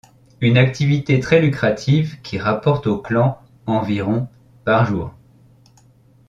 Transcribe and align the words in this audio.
Une 0.41 0.57
activité 0.57 1.19
très 1.19 1.39
lucrative 1.39 2.19
qui 2.23 2.39
rapporte 2.39 2.87
au 2.87 2.97
clan 2.97 3.39
environ 3.67 4.27
par 4.65 4.83
jour. 4.83 5.13